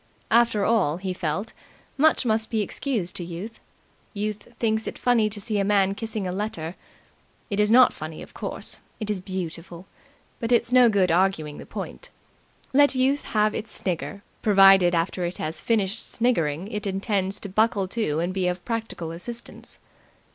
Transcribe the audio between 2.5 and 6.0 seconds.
excused to Youth. Youth thinks it funny to see a man